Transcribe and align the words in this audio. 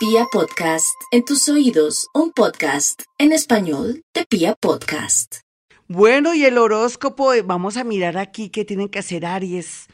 Pia 0.00 0.24
Podcast, 0.32 0.98
en 1.10 1.26
tus 1.26 1.46
oídos, 1.50 2.08
un 2.14 2.32
podcast 2.32 3.02
en 3.18 3.32
español 3.32 4.02
de 4.14 4.24
Pia 4.24 4.54
Podcast. 4.58 5.40
Bueno, 5.88 6.32
y 6.32 6.46
el 6.46 6.56
horóscopo, 6.56 7.34
eh, 7.34 7.42
vamos 7.42 7.76
a 7.76 7.84
mirar 7.84 8.16
aquí 8.16 8.48
qué 8.48 8.64
tienen 8.64 8.88
que 8.88 9.00
hacer 9.00 9.26
Aries 9.26 9.88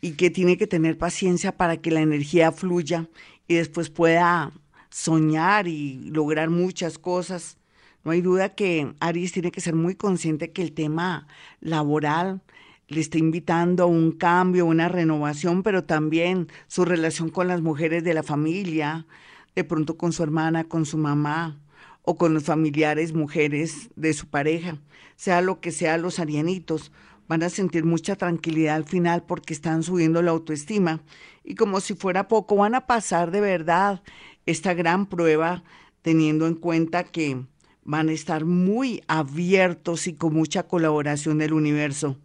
y 0.00 0.14
que 0.14 0.30
tiene 0.30 0.58
que 0.58 0.66
tener 0.66 0.98
paciencia 0.98 1.56
para 1.56 1.76
que 1.76 1.92
la 1.92 2.00
energía 2.00 2.50
fluya 2.50 3.08
y 3.46 3.54
después 3.54 3.88
pueda 3.88 4.50
soñar 4.90 5.68
y 5.68 6.10
lograr 6.10 6.50
muchas 6.50 6.98
cosas. 6.98 7.56
No 8.02 8.10
hay 8.10 8.20
duda 8.20 8.56
que 8.56 8.92
Aries 8.98 9.30
tiene 9.30 9.52
que 9.52 9.60
ser 9.60 9.76
muy 9.76 9.94
consciente 9.94 10.50
que 10.50 10.62
el 10.62 10.72
tema 10.72 11.28
laboral 11.60 12.42
le 12.88 13.00
está 13.00 13.18
invitando 13.18 13.84
a 13.84 13.86
un 13.86 14.10
cambio, 14.10 14.66
una 14.66 14.88
renovación, 14.88 15.62
pero 15.62 15.84
también 15.84 16.48
su 16.66 16.84
relación 16.84 17.28
con 17.28 17.46
las 17.46 17.62
mujeres 17.62 18.02
de 18.02 18.12
la 18.12 18.24
familia, 18.24 19.06
de 19.54 19.64
pronto 19.64 19.96
con 19.96 20.12
su 20.12 20.22
hermana, 20.22 20.64
con 20.64 20.86
su 20.86 20.98
mamá 20.98 21.60
o 22.02 22.16
con 22.16 22.34
los 22.34 22.44
familiares, 22.44 23.14
mujeres 23.14 23.90
de 23.96 24.12
su 24.12 24.26
pareja, 24.26 24.78
sea 25.16 25.40
lo 25.40 25.60
que 25.60 25.70
sea 25.70 25.98
los 25.98 26.18
arianitos, 26.18 26.92
van 27.28 27.42
a 27.42 27.48
sentir 27.48 27.84
mucha 27.84 28.16
tranquilidad 28.16 28.76
al 28.76 28.84
final 28.84 29.24
porque 29.24 29.54
están 29.54 29.82
subiendo 29.82 30.20
la 30.22 30.32
autoestima. 30.32 31.02
Y 31.44 31.54
como 31.54 31.80
si 31.80 31.94
fuera 31.94 32.28
poco 32.28 32.56
van 32.56 32.74
a 32.74 32.86
pasar 32.86 33.30
de 33.30 33.40
verdad 33.40 34.02
esta 34.46 34.74
gran 34.74 35.06
prueba 35.06 35.62
teniendo 36.02 36.46
en 36.46 36.54
cuenta 36.54 37.04
que 37.04 37.46
van 37.84 38.08
a 38.08 38.12
estar 38.12 38.44
muy 38.44 39.02
abiertos 39.08 40.06
y 40.06 40.14
con 40.14 40.34
mucha 40.34 40.64
colaboración 40.64 41.38
del 41.38 41.52
universo. 41.52 42.18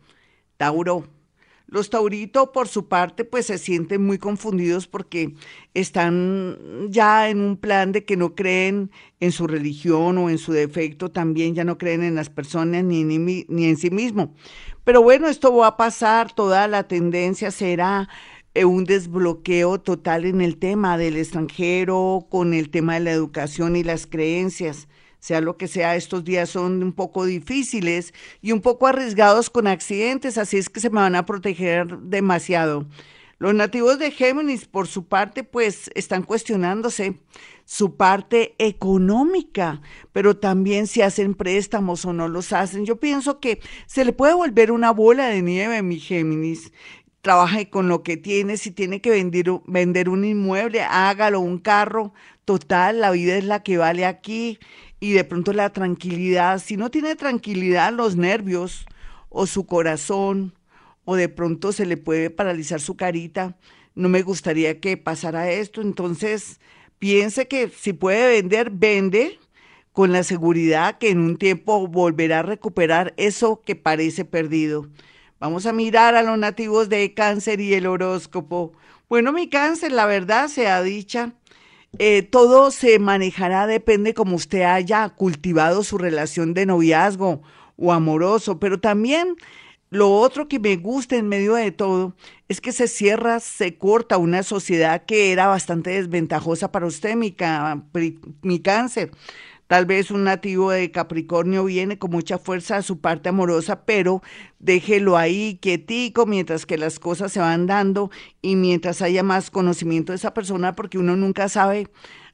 Tauro, 0.58 1.08
los 1.68 1.90
tauritos, 1.90 2.50
por 2.50 2.68
su 2.68 2.88
parte, 2.88 3.26
pues 3.26 3.46
se 3.48 3.58
sienten 3.58 4.06
muy 4.06 4.18
confundidos 4.18 4.88
porque 4.88 5.34
están 5.74 6.88
ya 6.90 7.30
en 7.30 7.42
un 7.42 7.58
plan 7.58 7.92
de 7.92 8.06
que 8.06 8.16
no 8.18 8.36
creen 8.36 8.90
en 9.20 9.32
su 9.32 9.48
religión 9.48 10.18
o 10.18 10.30
en 10.30 10.38
su 10.38 10.54
defecto, 10.54 11.12
también 11.12 11.56
ya 11.56 11.66
no 11.66 11.78
creen 11.78 12.04
en 12.04 12.16
las 12.16 12.30
personas 12.30 12.84
ni, 12.84 13.04
ni, 13.04 13.18
ni 13.20 13.66
en 13.66 13.78
sí 13.78 13.90
mismo. 13.90 14.34
Pero 14.84 15.02
bueno, 15.02 15.28
esto 15.28 15.54
va 15.54 15.68
a 15.68 15.78
pasar, 15.78 16.34
toda 16.34 16.68
la 16.70 16.88
tendencia 16.88 17.52
será 17.52 18.08
eh, 18.54 18.64
un 18.64 18.86
desbloqueo 18.86 19.80
total 19.82 20.26
en 20.26 20.42
el 20.42 20.58
tema 20.58 20.98
del 20.98 21.18
extranjero, 21.18 22.28
con 22.30 22.54
el 22.54 22.70
tema 22.70 22.94
de 22.94 23.02
la 23.02 23.12
educación 23.12 23.76
y 23.76 23.84
las 23.84 24.08
creencias 24.08 24.88
sea 25.20 25.42
lo 25.42 25.58
que 25.58 25.68
sea, 25.68 25.96
estos 25.96 26.24
días 26.24 26.50
son 26.50 26.84
un 26.84 26.94
poco 26.94 27.26
difíciles 27.26 28.14
y 28.42 28.52
un 28.52 28.62
poco 28.62 28.88
arriesgados 28.88 29.50
con 29.50 29.68
accidentes, 29.68 30.38
así 30.38 30.58
es 30.58 30.70
que 30.70 30.80
se 30.80 30.90
me 30.90 31.02
van 31.02 31.16
a 31.16 31.26
proteger 31.26 32.00
demasiado. 32.00 32.86
Los 33.40 33.54
nativos 33.54 34.00
de 34.00 34.10
Géminis, 34.10 34.66
por 34.66 34.88
su 34.88 35.06
parte, 35.06 35.44
pues 35.44 35.92
están 35.94 36.24
cuestionándose 36.24 37.20
su 37.66 37.96
parte 37.96 38.56
económica, 38.58 39.82
pero 40.12 40.38
también 40.38 40.88
si 40.88 41.04
hacen 41.04 41.36
préstamos 41.36 42.04
o 42.06 42.14
no 42.14 42.30
los 42.30 42.52
hacen. 42.52 42.86
Yo 42.86 43.00
pienso 43.00 43.40
que 43.40 43.60
se 43.86 44.06
le 44.06 44.14
puede 44.14 44.34
volver 44.34 44.72
una 44.72 44.90
bola 44.92 45.28
de 45.28 45.44
nieve, 45.44 45.84
mi 45.84 46.00
Géminis. 46.00 46.72
Trabaje 47.22 47.70
con 47.70 47.90
lo 47.90 48.02
que 48.02 48.18
tiene, 48.18 48.58
si 48.58 48.72
tiene 48.72 49.02
que 49.02 49.12
vender, 49.12 49.52
vender 49.68 50.10
un 50.10 50.26
inmueble, 50.26 50.82
hágalo, 50.82 51.40
un 51.40 51.60
carro. 51.60 52.14
Total, 52.44 53.02
la 53.02 53.12
vida 53.12 53.36
es 53.36 53.44
la 53.44 53.62
que 53.62 53.78
vale 53.78 54.06
aquí 54.06 54.58
y 55.00 55.12
de 55.12 55.24
pronto 55.24 55.54
la 55.54 55.72
tranquilidad, 55.72 56.60
si 56.60 56.78
no 56.78 56.90
tiene 56.90 57.16
tranquilidad 57.16 57.94
los 57.94 58.16
nervios 58.16 58.86
o 59.30 59.46
su 59.46 59.66
corazón 59.66 60.54
o 61.06 61.16
de 61.16 61.30
pronto 61.30 61.72
se 61.72 61.86
le 61.86 61.98
puede 61.98 62.30
paralizar 62.30 62.82
su 62.82 62.96
carita, 62.96 63.58
no 63.96 64.10
me 64.10 64.22
gustaría 64.22 64.80
que 64.80 64.98
pasara 64.98 65.52
esto, 65.52 65.82
entonces 65.82 66.60
piense 67.00 67.48
que 67.48 67.70
si 67.70 67.94
puede 67.94 68.30
vender, 68.30 68.72
vende 68.72 69.40
con 69.92 70.12
la 70.12 70.24
seguridad 70.24 70.98
que 71.00 71.10
en 71.10 71.20
un 71.20 71.38
tiempo 71.38 71.88
volverá 71.88 72.40
a 72.40 72.44
recuperar 72.44 73.14
eso 73.18 73.62
que 73.66 73.76
parece 73.76 74.26
perdido. 74.26 74.88
Vamos 75.40 75.66
a 75.66 75.74
mirar 75.74 76.16
a 76.16 76.24
los 76.24 76.38
nativos 76.38 76.90
de 76.90 77.14
cáncer 77.14 77.60
y 77.62 77.74
el 77.74 77.88
horóscopo. 77.88 78.74
Bueno, 79.10 79.32
mi 79.32 79.50
cáncer, 79.50 79.92
la 79.92 80.06
verdad 80.06 80.50
sea 80.50 80.82
dicha, 80.82 81.34
eh, 82.00 82.22
todo 82.22 82.72
se 82.72 83.00
manejará, 83.00 83.68
depende 83.68 84.14
como 84.14 84.36
usted 84.36 84.62
haya 84.62 85.10
cultivado 85.10 85.84
su 85.84 85.98
relación 85.98 86.54
de 86.54 86.66
noviazgo 86.66 87.42
o 87.78 87.94
amoroso, 87.94 88.60
pero 88.60 88.80
también 88.80 89.36
lo 89.90 90.12
otro 90.12 90.48
que 90.48 90.60
me 90.60 90.76
gusta 90.76 91.16
en 91.16 91.30
medio 91.30 91.56
de 91.56 91.72
todo 91.72 92.16
es 92.50 92.60
que 92.60 92.72
se 92.72 92.88
cierra, 92.88 93.40
se 93.40 93.78
corta 93.78 94.18
una 94.18 94.44
sociedad 94.44 95.06
que 95.06 95.32
era 95.32 95.48
bastante 95.48 95.92
desventajosa 95.92 96.72
para 96.72 96.86
usted, 96.86 97.16
mi, 97.16 97.36
mi 98.42 98.60
cáncer. 98.60 99.12
Tal 99.68 99.86
vez 99.86 100.12
un 100.12 100.24
nativo 100.24 100.72
de 100.72 100.92
Capricornio 100.92 101.66
viene 101.66 102.00
con 102.00 102.12
mucha 102.12 102.38
fuerza 102.38 102.78
a 102.78 102.82
su 102.82 103.00
parte 103.00 103.30
amorosa, 103.30 103.84
pero 103.84 104.22
déjelo 104.60 105.18
ahí 105.18 105.58
quietico 105.62 106.26
mientras 106.26 106.66
que 106.66 106.78
las 106.78 107.00
cosas 107.00 107.34
se 107.34 107.42
van 107.42 107.68
dando 107.68 108.10
y 108.42 108.56
mientras 108.56 109.02
haya 109.02 109.24
más 109.24 109.52
conocimiento 109.52 110.14
de 110.14 110.18
esa 110.18 110.34
persona, 110.34 110.74
porque 110.74 110.98
uno 110.98 111.18
nunca 111.18 111.50
sabe, 111.50 111.90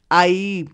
hay 0.10 0.70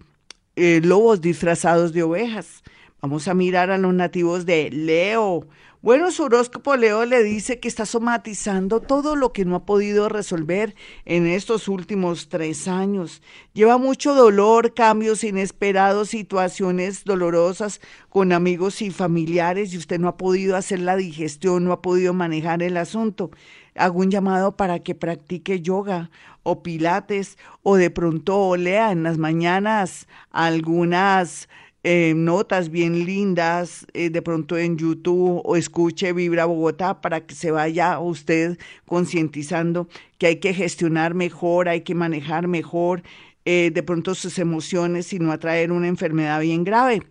eh, 0.57 0.81
lobos 0.83 1.21
disfrazados 1.21 1.93
de 1.93 2.03
ovejas. 2.03 2.61
Vamos 3.01 3.29
a 3.29 3.33
mirar 3.33 3.71
a 3.71 3.77
los 3.77 3.93
nativos 3.93 4.45
de 4.45 4.69
Leo. 4.71 5.47
Bueno, 5.81 6.11
su 6.11 6.23
horóscopo 6.23 6.75
Leo 6.75 7.05
le 7.05 7.23
dice 7.23 7.61
que 7.61 7.69
está 7.69 7.85
somatizando 7.85 8.81
todo 8.81 9.15
lo 9.15 9.31
que 9.31 9.45
no 9.45 9.55
ha 9.55 9.65
podido 9.65 10.09
resolver 10.09 10.75
en 11.05 11.25
estos 11.25 11.69
últimos 11.69 12.27
tres 12.27 12.67
años. 12.67 13.21
Lleva 13.53 13.77
mucho 13.77 14.13
dolor, 14.13 14.73
cambios 14.73 15.23
inesperados, 15.23 16.09
situaciones 16.09 17.05
dolorosas 17.05 17.79
con 18.09 18.33
amigos 18.33 18.81
y 18.81 18.91
familiares 18.91 19.73
y 19.73 19.77
usted 19.77 19.97
no 19.97 20.09
ha 20.09 20.17
podido 20.17 20.57
hacer 20.57 20.81
la 20.81 20.97
digestión, 20.97 21.63
no 21.63 21.71
ha 21.71 21.81
podido 21.81 22.13
manejar 22.13 22.61
el 22.61 22.75
asunto. 22.75 23.31
Hago 23.75 23.99
un 23.99 24.11
llamado 24.11 24.57
para 24.57 24.79
que 24.79 24.93
practique 24.93 25.61
yoga 25.61 26.11
o 26.43 26.61
pilates 26.61 27.37
o 27.63 27.77
de 27.77 27.89
pronto 27.89 28.57
lea 28.57 28.91
en 28.91 29.03
las 29.03 29.17
mañanas 29.17 30.07
algunas 30.31 31.47
eh, 31.83 32.13
notas 32.13 32.69
bien 32.69 33.05
lindas 33.05 33.87
eh, 33.93 34.09
de 34.09 34.21
pronto 34.21 34.57
en 34.57 34.77
YouTube 34.77 35.41
o 35.45 35.55
escuche 35.55 36.11
Vibra 36.11 36.45
Bogotá 36.45 36.99
para 36.99 37.25
que 37.25 37.35
se 37.35 37.51
vaya 37.51 37.99
usted 37.99 38.57
concientizando 38.85 39.87
que 40.17 40.27
hay 40.27 40.35
que 40.37 40.53
gestionar 40.53 41.13
mejor, 41.13 41.69
hay 41.69 41.81
que 41.81 41.95
manejar 41.95 42.47
mejor 42.47 43.01
eh, 43.45 43.71
de 43.73 43.83
pronto 43.83 44.13
sus 44.13 44.39
emociones 44.39 45.13
y 45.13 45.19
no 45.19 45.31
atraer 45.31 45.71
una 45.71 45.87
enfermedad 45.87 46.41
bien 46.41 46.65
grave. 46.65 47.01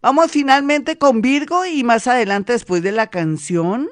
Vamos 0.00 0.30
finalmente 0.30 0.96
con 0.96 1.20
Virgo 1.20 1.66
y 1.66 1.84
más 1.84 2.06
adelante 2.06 2.52
después 2.52 2.82
de 2.82 2.92
la 2.92 3.08
canción 3.08 3.90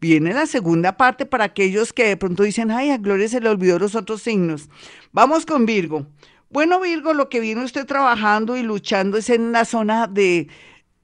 viene 0.00 0.32
la 0.32 0.46
segunda 0.46 0.96
parte 0.96 1.26
para 1.26 1.44
aquellos 1.44 1.92
que 1.92 2.08
de 2.08 2.16
pronto 2.16 2.42
dicen, 2.42 2.70
ay, 2.70 2.90
a 2.90 2.98
Gloria 2.98 3.28
se 3.28 3.40
le 3.40 3.48
olvidó 3.48 3.78
los 3.78 3.94
otros 3.94 4.22
signos. 4.22 4.68
Vamos 5.12 5.46
con 5.46 5.66
Virgo. 5.66 6.06
Bueno, 6.52 6.80
Virgo, 6.80 7.14
lo 7.14 7.28
que 7.28 7.38
viene 7.38 7.62
usted 7.64 7.86
trabajando 7.86 8.56
y 8.56 8.64
luchando 8.64 9.16
es 9.16 9.30
en 9.30 9.52
la 9.52 9.64
zona 9.64 10.08
de 10.08 10.48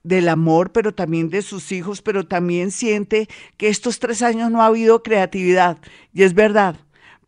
del 0.03 0.29
amor, 0.29 0.71
pero 0.73 0.95
también 0.95 1.31
de 1.31 1.43
sus 1.43 1.73
hijos, 1.73 2.01
pero 2.03 2.27
también 2.27 2.71
siente 2.71 3.29
que 3.57 3.69
estos 3.69 3.99
tres 3.99 4.23
años 4.23 4.51
no 4.53 4.63
ha 4.63 4.67
habido 4.67 5.03
creatividad. 5.03 5.79
Y 6.13 6.23
es 6.23 6.35
verdad, 6.35 6.77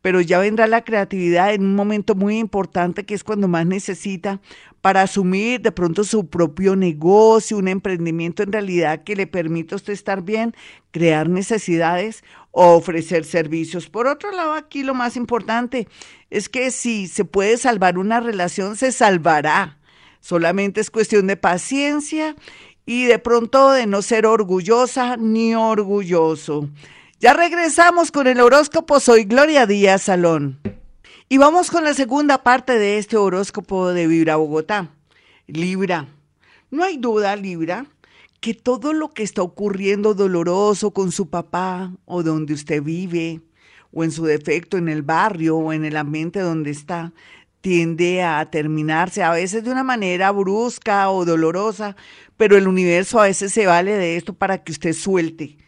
pero 0.03 0.21
ya 0.21 0.39
vendrá 0.39 0.67
la 0.67 0.85
creatividad 0.85 1.53
en 1.53 1.63
un 1.63 1.75
momento 1.75 2.15
muy 2.15 2.39
importante 2.39 3.05
que 3.05 3.15
es 3.15 3.25
cuando 3.25 3.49
más 3.49 3.67
necesita 3.67 4.41
para 4.81 5.03
asumir 5.03 5.61
de 5.61 5.73
pronto 5.73 6.05
su 6.05 6.29
propio 6.29 6.77
negocio, 6.77 7.59
un 7.59 7.69
emprendimiento 7.69 8.43
en 8.43 8.53
realidad 8.53 9.03
que 9.03 9.17
le 9.17 9.27
permita 9.27 9.75
a 9.75 9.77
usted 9.77 9.93
estar 9.93 10.23
bien, 10.23 10.55
crear 10.93 11.29
necesidades 11.29 12.23
o 12.53 12.77
ofrecer 12.77 13.25
servicios. 13.25 13.89
Por 13.89 14.07
otro 14.07 14.31
lado, 14.31 14.53
aquí 14.53 14.85
lo 14.85 14.95
más 14.95 15.17
importante 15.17 15.89
es 16.31 16.49
que 16.49 16.71
si 16.71 17.09
se 17.09 17.25
puede 17.25 17.57
salvar 17.57 17.99
una 17.99 18.21
relación, 18.21 18.77
se 18.77 18.93
salvará. 18.93 19.79
Solamente 20.21 20.81
es 20.81 20.91
cuestión 20.91 21.27
de 21.27 21.37
paciencia 21.37 22.37
y 22.87 23.05
de 23.05 23.19
pronto 23.19 23.73
de 23.73 23.87
no 23.87 24.01
ser 24.03 24.27
orgullosa 24.27 25.17
ni 25.17 25.55
orgulloso. 25.55 26.69
Ya 27.21 27.33
regresamos 27.33 28.13
con 28.13 28.29
el 28.29 28.41
horóscopo. 28.41 29.01
Soy 29.01 29.25
Gloria 29.25 29.67
Díaz 29.67 30.03
Salón. 30.03 30.61
Y 31.29 31.37
vamos 31.39 31.69
con 31.69 31.83
la 31.83 31.93
segunda 31.93 32.45
parte 32.45 32.79
de 32.79 32.99
este 32.99 33.17
horóscopo 33.17 33.89
de 33.89 34.07
Vibra 34.07 34.37
Bogotá. 34.37 34.91
Libra. 35.49 36.07
No 36.71 36.85
hay 36.85 36.97
duda, 36.97 37.35
Libra, 37.35 37.87
que 38.39 38.55
todo 38.55 38.93
lo 38.93 39.09
que 39.09 39.25
está 39.25 39.43
ocurriendo 39.43 40.15
doloroso 40.15 40.93
con 40.93 41.11
su 41.11 41.29
papá 41.29 41.93
o 42.05 42.23
donde 42.23 42.55
usted 42.55 42.85
vive, 42.85 43.41
o 43.93 44.05
en 44.05 44.13
su 44.13 44.25
defecto 44.25 44.77
en 44.77 44.89
el 44.89 45.03
barrio 45.03 45.57
o 45.57 45.73
en 45.73 45.85
el 45.85 45.97
ambiente 45.97 46.39
donde 46.39 46.71
está, 46.71 47.13
tiende 47.61 48.23
a 48.23 48.49
terminarse 48.49 49.25
a 49.25 49.33
veces 49.33 49.65
de 49.65 49.73
una 49.73 49.83
manera 49.83 50.31
brusca 50.31 51.11
o 51.11 51.25
dolorosa, 51.25 51.97
pero 52.37 52.57
el 52.57 52.69
universo 52.69 53.19
a 53.19 53.25
veces 53.25 53.53
se 53.53 53.67
vale 53.67 53.95
de 53.95 54.17
esto 54.17 54.35
para 54.35 54.63
que 54.63 54.71
usted 54.71 54.93
suelte 54.93 55.59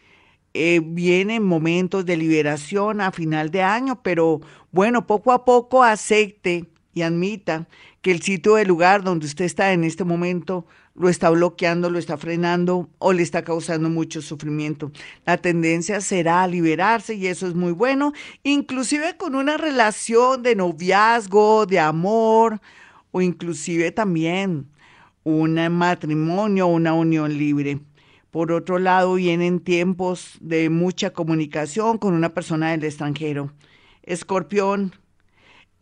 eh, 0.53 0.81
vienen 0.83 1.43
momentos 1.43 2.05
de 2.05 2.17
liberación 2.17 3.01
a 3.01 3.11
final 3.11 3.51
de 3.51 3.61
año, 3.61 4.01
pero 4.01 4.41
bueno, 4.71 5.07
poco 5.07 5.31
a 5.31 5.45
poco 5.45 5.83
acepte 5.83 6.65
y 6.93 7.01
admita 7.03 7.67
que 8.01 8.11
el 8.11 8.21
sitio 8.21 8.55
del 8.55 8.67
lugar 8.67 9.03
donde 9.03 9.27
usted 9.27 9.45
está 9.45 9.71
en 9.73 9.83
este 9.83 10.03
momento 10.03 10.65
lo 10.93 11.07
está 11.07 11.29
bloqueando, 11.29 11.89
lo 11.89 11.99
está 11.99 12.17
frenando 12.17 12.89
o 12.99 13.13
le 13.13 13.23
está 13.23 13.43
causando 13.43 13.89
mucho 13.89 14.21
sufrimiento. 14.21 14.91
La 15.25 15.37
tendencia 15.37 16.01
será 16.01 16.43
a 16.43 16.47
liberarse 16.47 17.15
y 17.15 17.27
eso 17.27 17.47
es 17.47 17.55
muy 17.55 17.71
bueno, 17.71 18.11
inclusive 18.43 19.15
con 19.15 19.35
una 19.35 19.57
relación 19.57 20.43
de 20.43 20.55
noviazgo, 20.55 21.65
de 21.65 21.79
amor 21.79 22.59
o 23.11 23.21
inclusive 23.21 23.91
también 23.91 24.67
un 25.23 25.53
matrimonio, 25.69 26.67
una 26.67 26.93
unión 26.93 27.37
libre. 27.37 27.79
Por 28.31 28.53
otro 28.53 28.79
lado, 28.79 29.15
vienen 29.15 29.59
tiempos 29.59 30.37
de 30.39 30.69
mucha 30.69 31.11
comunicación 31.11 31.97
con 31.97 32.13
una 32.13 32.33
persona 32.33 32.71
del 32.71 32.85
extranjero. 32.85 33.51
Escorpión, 34.03 34.93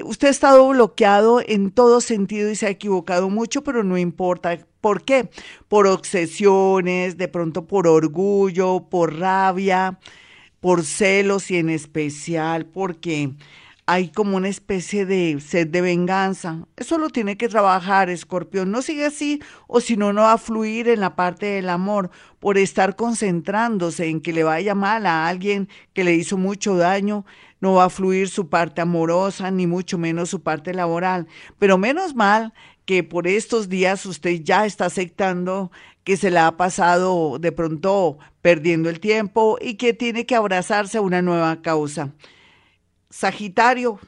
usted 0.04 0.30
ha 0.30 0.32
estado 0.32 0.68
bloqueado 0.70 1.42
en 1.46 1.70
todo 1.72 2.02
sentido 2.02 2.50
y 2.50 2.56
se 2.56 2.66
ha 2.66 2.72
equivocado 2.72 3.30
mucho, 3.30 3.64
pero 3.64 3.84
no 3.84 3.98
importa. 4.00 4.58
¿Por 4.82 5.04
qué? 5.04 5.30
Por 5.68 5.86
obsesiones, 5.86 7.18
de 7.18 7.28
pronto 7.28 7.68
por 7.68 7.88
orgullo, 7.88 8.88
por 8.90 9.20
rabia, 9.20 10.00
por 10.60 10.84
celos 10.84 11.52
y 11.52 11.58
en 11.58 11.70
especial 11.70 12.66
porque 12.66 13.32
hay 13.92 14.10
como 14.10 14.38
una 14.38 14.50
especie 14.50 15.08
de 15.08 15.42
sed 15.42 15.66
de 15.66 15.82
venganza. 15.82 16.68
Eso 16.78 17.00
lo 17.00 17.10
tiene 17.10 17.38
que 17.38 17.50
trabajar, 17.50 18.12
escorpión. 18.12 18.70
No 18.70 18.84
sigue 18.84 19.08
así 19.08 19.42
o 19.66 19.82
si 19.82 19.98
no, 19.98 20.14
no 20.14 20.22
va 20.22 20.34
a 20.34 20.38
fluir 20.38 20.90
en 20.90 21.00
la 21.00 21.16
parte 21.16 21.48
del 21.48 21.70
amor 21.70 22.12
por 22.38 22.60
estar 22.60 22.96
concentrándose 22.96 24.06
en 24.06 24.22
que 24.22 24.32
le 24.32 24.44
vaya 24.44 24.76
mal 24.76 25.08
a 25.08 25.28
alguien 25.28 25.70
que 25.94 26.04
le 26.04 26.14
hizo 26.14 26.38
mucho 26.38 26.78
daño. 26.78 27.26
No 27.62 27.74
va 27.74 27.86
a 27.86 27.90
fluir 27.90 28.30
su 28.30 28.48
parte 28.48 28.80
amorosa, 28.80 29.50
ni 29.50 29.66
mucho 29.66 29.98
menos 29.98 30.30
su 30.30 30.44
parte 30.44 30.72
laboral. 30.72 31.26
Pero 31.58 31.80
menos 31.80 32.14
mal 32.14 32.54
que 32.86 33.04
por 33.04 33.26
estos 33.26 33.70
días 33.70 34.06
usted 34.06 34.42
ya 34.44 34.68
está 34.68 34.86
aceptando 34.86 35.72
que 36.04 36.16
se 36.16 36.30
la 36.30 36.46
ha 36.46 36.58
pasado 36.58 37.40
de 37.40 37.52
pronto 37.52 38.20
perdiendo 38.44 38.88
el 38.88 39.00
tiempo 39.00 39.58
y 39.60 39.78
que 39.78 39.96
tiene 39.96 40.28
que 40.28 40.36
abrazarse 40.36 41.00
a 41.00 41.02
una 41.02 41.24
nueva 41.24 41.64
causa. 41.64 42.14
Sagitario. 43.10 44.00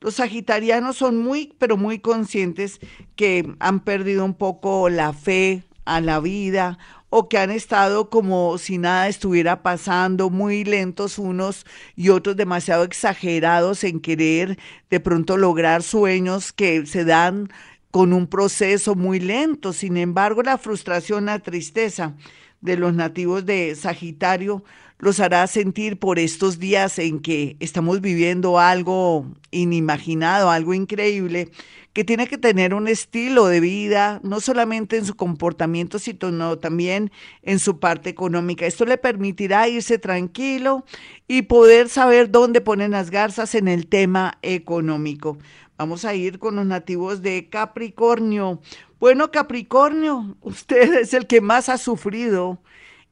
Los 0.00 0.14
sagitarianos 0.14 0.96
son 0.96 1.18
muy, 1.18 1.54
pero 1.58 1.76
muy 1.76 1.98
conscientes 1.98 2.80
que 3.16 3.54
han 3.60 3.80
perdido 3.80 4.24
un 4.24 4.34
poco 4.34 4.88
la 4.88 5.12
fe 5.12 5.62
a 5.84 6.00
la 6.00 6.20
vida 6.20 6.78
o 7.10 7.28
que 7.28 7.38
han 7.38 7.50
estado 7.50 8.08
como 8.08 8.56
si 8.58 8.78
nada 8.78 9.08
estuviera 9.08 9.62
pasando, 9.62 10.30
muy 10.30 10.64
lentos 10.64 11.18
unos 11.18 11.66
y 11.96 12.08
otros 12.08 12.36
demasiado 12.36 12.84
exagerados 12.84 13.84
en 13.84 14.00
querer 14.00 14.58
de 14.88 15.00
pronto 15.00 15.36
lograr 15.36 15.82
sueños 15.82 16.52
que 16.52 16.86
se 16.86 17.04
dan 17.04 17.48
con 17.90 18.12
un 18.12 18.26
proceso 18.26 18.94
muy 18.94 19.20
lento. 19.20 19.72
Sin 19.72 19.96
embargo, 19.96 20.42
la 20.42 20.58
frustración, 20.58 21.26
la 21.26 21.40
tristeza 21.40 22.14
de 22.60 22.76
los 22.76 22.94
nativos 22.94 23.44
de 23.44 23.74
Sagitario 23.74 24.64
los 25.00 25.18
hará 25.18 25.46
sentir 25.46 25.98
por 25.98 26.18
estos 26.18 26.58
días 26.58 26.98
en 26.98 27.20
que 27.20 27.56
estamos 27.58 28.00
viviendo 28.00 28.58
algo 28.58 29.26
inimaginado, 29.50 30.50
algo 30.50 30.74
increíble, 30.74 31.50
que 31.92 32.04
tiene 32.04 32.28
que 32.28 32.38
tener 32.38 32.72
un 32.72 32.86
estilo 32.86 33.46
de 33.46 33.60
vida, 33.60 34.20
no 34.22 34.40
solamente 34.40 34.96
en 34.96 35.06
su 35.06 35.16
comportamiento, 35.16 35.98
sino 35.98 36.58
también 36.58 37.10
en 37.42 37.58
su 37.58 37.80
parte 37.80 38.10
económica. 38.10 38.66
Esto 38.66 38.84
le 38.84 38.98
permitirá 38.98 39.68
irse 39.68 39.98
tranquilo 39.98 40.84
y 41.26 41.42
poder 41.42 41.88
saber 41.88 42.30
dónde 42.30 42.60
ponen 42.60 42.92
las 42.92 43.10
garzas 43.10 43.54
en 43.54 43.66
el 43.66 43.88
tema 43.88 44.38
económico. 44.42 45.38
Vamos 45.78 46.04
a 46.04 46.14
ir 46.14 46.38
con 46.38 46.56
los 46.56 46.66
nativos 46.66 47.22
de 47.22 47.48
Capricornio. 47.48 48.60
Bueno, 49.00 49.30
Capricornio, 49.32 50.36
usted 50.42 50.94
es 50.94 51.14
el 51.14 51.26
que 51.26 51.40
más 51.40 51.68
ha 51.68 51.78
sufrido 51.78 52.60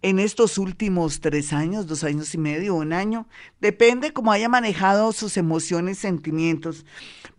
en 0.02 0.18
estos 0.18 0.58
últimos 0.58 1.20
tres 1.20 1.52
años, 1.52 1.86
dos 1.86 2.04
años 2.04 2.34
y 2.34 2.38
medio, 2.38 2.74
un 2.74 2.92
año, 2.92 3.26
depende 3.60 4.12
cómo 4.12 4.32
haya 4.32 4.48
manejado 4.48 5.12
sus 5.12 5.36
emociones, 5.36 5.98
sentimientos, 5.98 6.86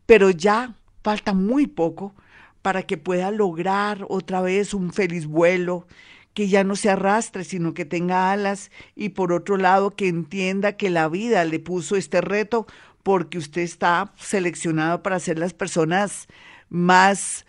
pero 0.06 0.30
ya 0.30 0.76
falta 1.04 1.34
muy 1.34 1.68
poco 1.68 2.14
para 2.62 2.84
que 2.84 2.98
pueda 2.98 3.32
lograr 3.32 4.06
otra 4.10 4.42
vez 4.42 4.74
un 4.74 4.92
feliz 4.92 5.26
vuelo, 5.26 5.88
que 6.34 6.48
ya 6.48 6.64
no 6.64 6.76
se 6.76 6.90
arrastre, 6.90 7.44
sino 7.44 7.74
que 7.74 7.86
tenga 7.86 8.32
alas 8.32 8.72
y 8.96 9.10
por 9.10 9.32
otro 9.32 9.58
lado 9.58 9.92
que 9.92 10.08
entienda 10.08 10.78
que 10.78 10.90
la 10.90 11.08
vida 11.08 11.44
le 11.46 11.60
puso 11.60 11.96
este 11.96 12.22
reto 12.22 12.68
porque 13.04 13.38
usted 13.38 13.62
está 13.62 14.14
seleccionado 14.18 15.02
para 15.02 15.20
ser 15.20 15.40
las 15.40 15.54
personas 15.54 16.28
más 16.70 17.46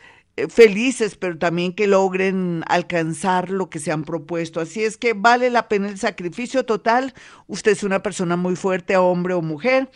felices, 0.49 1.17
pero 1.17 1.39
también 1.39 1.73
que 1.73 1.87
logren 1.87 2.63
alcanzar 2.69 3.51
lo 3.51 3.71
que 3.71 3.79
se 3.79 3.93
han 3.93 4.05
propuesto. 4.05 4.61
Así 4.61 4.83
es 4.85 4.97
que 4.97 5.13
vale 5.13 5.51
la 5.51 5.69
pena 5.69 5.89
el 5.89 5.99
sacrificio 5.99 6.65
total. 6.65 7.15
Usted 7.47 7.73
es 7.73 7.83
una 7.83 8.03
persona 8.03 8.37
muy 8.37 8.57
fuerte, 8.57 8.97
hombre 8.97 9.35
o 9.35 9.43
mujer, 9.43 9.91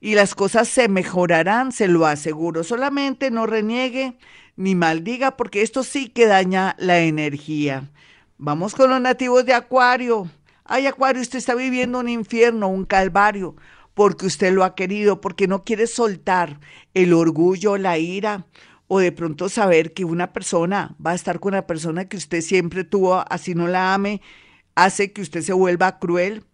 y 0.00 0.14
las 0.14 0.34
cosas 0.34 0.68
se 0.68 0.88
mejorarán, 0.88 1.72
se 1.72 1.88
lo 1.88 2.06
aseguro. 2.06 2.64
Solamente 2.64 3.30
no 3.30 3.46
reniegue 3.46 4.16
ni 4.56 4.74
maldiga, 4.74 5.36
porque 5.36 5.62
esto 5.62 5.82
sí 5.82 6.08
que 6.08 6.26
daña 6.26 6.74
la 6.78 7.00
energía. 7.00 7.90
Vamos 8.38 8.74
con 8.74 8.90
los 8.90 9.00
nativos 9.00 9.44
de 9.44 9.54
Acuario. 9.54 10.30
Ay, 10.64 10.86
Acuario, 10.86 11.22
usted 11.22 11.38
está 11.38 11.54
viviendo 11.54 12.00
un 12.00 12.08
infierno, 12.08 12.68
un 12.68 12.84
calvario, 12.84 13.56
porque 13.94 14.26
usted 14.26 14.52
lo 14.52 14.64
ha 14.64 14.74
querido, 14.74 15.20
porque 15.20 15.46
no 15.46 15.64
quiere 15.64 15.86
soltar 15.86 16.60
el 16.94 17.12
orgullo, 17.12 17.76
la 17.76 17.98
ira 17.98 18.46
o 18.88 18.98
de 18.98 19.12
pronto 19.12 19.48
saber 19.48 19.92
que 19.92 20.04
una 20.04 20.32
persona 20.32 20.94
va 21.04 21.12
a 21.12 21.16
estar 21.16 21.40
con 21.40 21.54
la 21.54 21.66
persona 21.66 22.08
que 22.08 22.16
usted 22.16 22.40
siempre 22.40 22.84
tuvo, 22.84 23.24
así 23.30 23.54
no 23.54 23.66
la 23.66 23.94
ame, 23.94 24.20
hace 24.74 25.12
que 25.12 25.22
usted 25.22 25.42
se 25.42 25.52
vuelva 25.52 25.98
cruel 25.98 26.44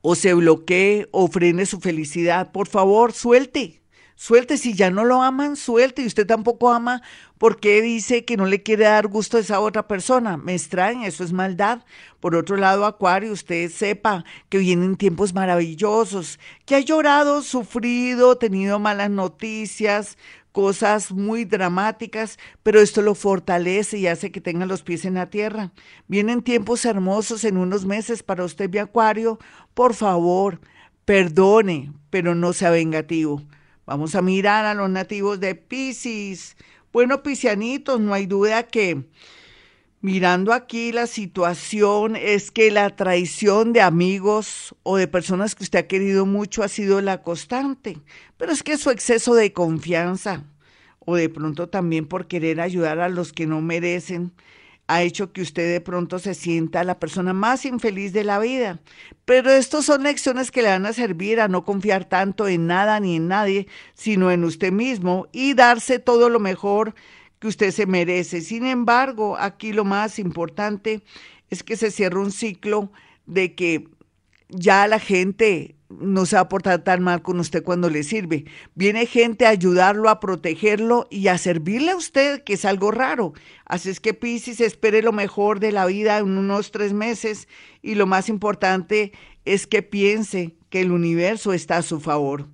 o 0.00 0.14
se 0.14 0.34
bloquee 0.34 1.08
o 1.10 1.28
frene 1.28 1.66
su 1.66 1.80
felicidad. 1.80 2.52
Por 2.52 2.68
favor, 2.68 3.12
suelte, 3.12 3.82
suelte. 4.14 4.56
Si 4.56 4.74
ya 4.74 4.90
no 4.90 5.04
lo 5.04 5.22
aman, 5.22 5.56
suelte. 5.56 6.02
Y 6.02 6.06
usted 6.06 6.26
tampoco 6.26 6.70
ama, 6.70 7.02
¿por 7.36 7.58
qué 7.60 7.82
dice 7.82 8.24
que 8.24 8.36
no 8.36 8.46
le 8.46 8.62
quiere 8.62 8.84
dar 8.84 9.08
gusto 9.08 9.36
a 9.36 9.40
esa 9.40 9.60
otra 9.60 9.88
persona? 9.88 10.36
Me 10.36 10.54
extraña, 10.54 11.06
eso 11.06 11.24
es 11.24 11.32
maldad. 11.32 11.84
Por 12.20 12.34
otro 12.34 12.56
lado, 12.56 12.86
Acuario, 12.86 13.32
usted 13.32 13.70
sepa 13.70 14.24
que 14.48 14.58
vienen 14.58 14.96
tiempos 14.96 15.34
maravillosos, 15.34 16.38
que 16.64 16.76
ha 16.76 16.80
llorado, 16.80 17.42
sufrido, 17.42 18.38
tenido 18.38 18.78
malas 18.78 19.10
noticias, 19.10 20.16
cosas 20.52 21.12
muy 21.12 21.44
dramáticas, 21.44 22.38
pero 22.62 22.80
esto 22.80 23.02
lo 23.02 23.14
fortalece 23.14 23.98
y 23.98 24.06
hace 24.06 24.32
que 24.32 24.40
tenga 24.40 24.66
los 24.66 24.82
pies 24.82 25.04
en 25.04 25.14
la 25.14 25.30
tierra. 25.30 25.72
Vienen 26.06 26.42
tiempos 26.42 26.84
hermosos 26.84 27.44
en 27.44 27.56
unos 27.56 27.84
meses 27.84 28.22
para 28.22 28.44
usted, 28.44 28.70
mi 28.70 28.78
acuario. 28.78 29.38
Por 29.74 29.94
favor, 29.94 30.60
perdone, 31.04 31.92
pero 32.10 32.34
no 32.34 32.52
sea 32.52 32.70
vengativo. 32.70 33.42
Vamos 33.86 34.14
a 34.14 34.22
mirar 34.22 34.64
a 34.66 34.74
los 34.74 34.90
nativos 34.90 35.40
de 35.40 35.54
Pisces. 35.54 36.56
Bueno, 36.92 37.22
piscianitos, 37.22 38.00
no 38.00 38.12
hay 38.14 38.26
duda 38.26 38.64
que 38.64 39.04
Mirando 40.00 40.52
aquí 40.52 40.92
la 40.92 41.08
situación 41.08 42.14
es 42.14 42.52
que 42.52 42.70
la 42.70 42.88
traición 42.94 43.72
de 43.72 43.80
amigos 43.80 44.76
o 44.84 44.96
de 44.96 45.08
personas 45.08 45.56
que 45.56 45.64
usted 45.64 45.80
ha 45.80 45.86
querido 45.88 46.24
mucho 46.24 46.62
ha 46.62 46.68
sido 46.68 47.00
la 47.00 47.22
constante, 47.22 47.98
pero 48.36 48.52
es 48.52 48.62
que 48.62 48.78
su 48.78 48.90
exceso 48.90 49.34
de 49.34 49.52
confianza 49.52 50.44
o 51.00 51.16
de 51.16 51.28
pronto 51.28 51.68
también 51.68 52.06
por 52.06 52.28
querer 52.28 52.60
ayudar 52.60 53.00
a 53.00 53.08
los 53.08 53.32
que 53.32 53.46
no 53.48 53.60
merecen 53.60 54.30
ha 54.86 55.02
hecho 55.02 55.32
que 55.32 55.42
usted 55.42 55.68
de 55.72 55.80
pronto 55.80 56.20
se 56.20 56.34
sienta 56.34 56.84
la 56.84 57.00
persona 57.00 57.32
más 57.32 57.64
infeliz 57.64 58.12
de 58.12 58.22
la 58.22 58.38
vida. 58.38 58.78
Pero 59.24 59.50
estas 59.50 59.84
son 59.84 60.04
lecciones 60.04 60.52
que 60.52 60.62
le 60.62 60.68
van 60.68 60.86
a 60.86 60.92
servir 60.92 61.40
a 61.40 61.48
no 61.48 61.64
confiar 61.64 62.04
tanto 62.04 62.46
en 62.46 62.68
nada 62.68 63.00
ni 63.00 63.16
en 63.16 63.26
nadie, 63.26 63.66
sino 63.94 64.30
en 64.30 64.44
usted 64.44 64.70
mismo 64.70 65.26
y 65.32 65.54
darse 65.54 65.98
todo 65.98 66.30
lo 66.30 66.38
mejor 66.38 66.94
que 67.38 67.48
usted 67.48 67.70
se 67.70 67.86
merece. 67.86 68.40
Sin 68.40 68.66
embargo, 68.66 69.36
aquí 69.38 69.72
lo 69.72 69.84
más 69.84 70.18
importante 70.18 71.02
es 71.50 71.62
que 71.62 71.76
se 71.76 71.90
cierra 71.90 72.20
un 72.20 72.32
ciclo 72.32 72.90
de 73.26 73.54
que 73.54 73.88
ya 74.48 74.86
la 74.86 74.98
gente 74.98 75.76
no 75.88 76.26
se 76.26 76.36
va 76.36 76.42
a 76.42 76.48
portar 76.48 76.84
tan 76.84 77.02
mal 77.02 77.22
con 77.22 77.40
usted 77.40 77.62
cuando 77.62 77.88
le 77.88 78.02
sirve. 78.02 78.44
Viene 78.74 79.06
gente 79.06 79.46
a 79.46 79.50
ayudarlo, 79.50 80.10
a 80.10 80.20
protegerlo 80.20 81.06
y 81.10 81.28
a 81.28 81.38
servirle 81.38 81.92
a 81.92 81.96
usted, 81.96 82.42
que 82.42 82.54
es 82.54 82.64
algo 82.64 82.90
raro. 82.90 83.32
Así 83.64 83.88
es 83.88 84.00
que 84.00 84.14
Piscis 84.14 84.60
espere 84.60 85.02
lo 85.02 85.12
mejor 85.12 85.60
de 85.60 85.72
la 85.72 85.86
vida 85.86 86.18
en 86.18 86.36
unos 86.36 86.70
tres 86.70 86.92
meses 86.92 87.48
y 87.82 87.94
lo 87.94 88.06
más 88.06 88.28
importante 88.28 89.12
es 89.44 89.66
que 89.66 89.82
piense 89.82 90.56
que 90.68 90.82
el 90.82 90.92
universo 90.92 91.54
está 91.54 91.78
a 91.78 91.82
su 91.82 92.00
favor. 92.00 92.48